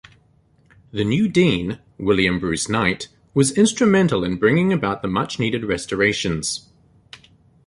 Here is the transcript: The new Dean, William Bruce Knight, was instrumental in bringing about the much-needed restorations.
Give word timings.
The 0.91 1.03
new 1.03 1.27
Dean, 1.27 1.77
William 1.99 2.39
Bruce 2.39 2.67
Knight, 2.67 3.09
was 3.35 3.51
instrumental 3.55 4.23
in 4.23 4.37
bringing 4.37 4.73
about 4.73 5.03
the 5.03 5.07
much-needed 5.07 5.63
restorations. 5.63 6.67